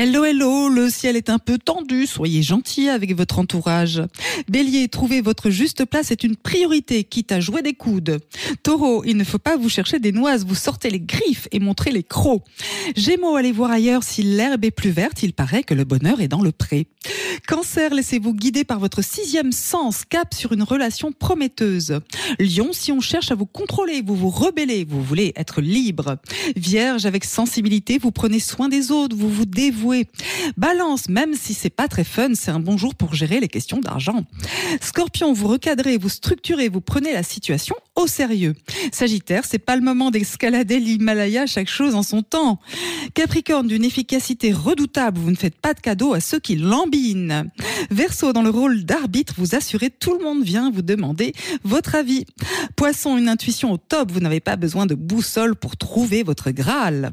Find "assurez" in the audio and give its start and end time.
49.54-49.90